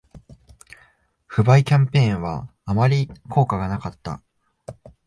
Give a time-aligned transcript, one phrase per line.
[1.27, 4.23] 不買キャンペーンはあまり効果がなかった